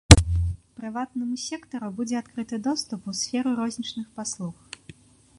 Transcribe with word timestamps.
Прыватнаму 0.79 1.35
сектару 1.41 1.89
будзе 1.99 2.15
адкрыты 2.21 2.59
доступ 2.69 3.05
у 3.11 3.15
сферу 3.21 3.53
рознічных 3.59 4.07
паслуг. 4.17 4.55